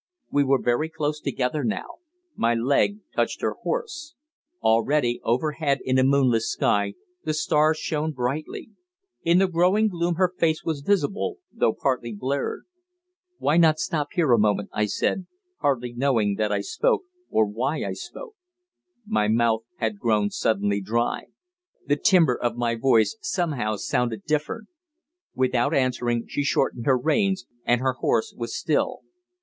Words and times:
We 0.31 0.43
were 0.43 0.59
very 0.59 0.89
close 0.89 1.21
together 1.21 1.63
now 1.63 1.99
my 2.35 2.55
leg 2.55 3.01
touched 3.15 3.41
her 3.41 3.53
horse. 3.61 4.15
Already, 4.63 5.21
overhead 5.23 5.77
in 5.85 5.99
a 5.99 6.03
moonless 6.03 6.49
sky, 6.51 6.95
the 7.23 7.35
stars 7.35 7.77
shone 7.77 8.11
brightly. 8.11 8.71
In 9.21 9.37
the 9.37 9.47
growing 9.47 9.89
gloom 9.89 10.15
her 10.15 10.33
face 10.39 10.63
was 10.63 10.81
visible, 10.81 11.37
though 11.53 11.73
partly 11.75 12.11
blurred. 12.13 12.63
"Why 13.37 13.57
not 13.57 13.77
stop 13.77 14.07
here 14.13 14.31
a 14.31 14.39
moment?" 14.39 14.71
I 14.73 14.87
said, 14.87 15.27
hardly 15.59 15.93
knowing 15.93 16.33
that 16.33 16.51
I 16.51 16.61
spoke, 16.61 17.03
or 17.29 17.45
why 17.45 17.83
I 17.83 17.93
spoke. 17.93 18.33
My 19.05 19.27
mouth 19.27 19.61
had 19.77 19.99
grown 19.99 20.31
suddenly 20.31 20.81
dry. 20.81 21.25
The 21.85 21.95
timbre 21.95 22.39
of 22.41 22.55
my 22.57 22.73
voice 22.73 23.17
somehow 23.21 23.77
founded 23.77 24.23
different. 24.25 24.67
Without 25.35 25.75
answering 25.75 26.25
she 26.27 26.43
shortened 26.43 26.87
her 26.87 26.97
reins, 26.97 27.45
and 27.65 27.81
her 27.81 27.93
horse 27.99 28.33
was 28.35 28.57
still. 28.57 29.01